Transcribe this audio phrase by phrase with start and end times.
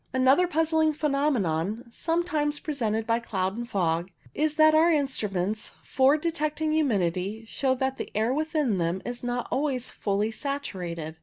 [0.15, 6.17] Another puzzling phenomenon, sometimes pre sented by cloud and fog, is that our instruments for
[6.17, 11.19] detecting humidity show that the air within them is not always fully saturated.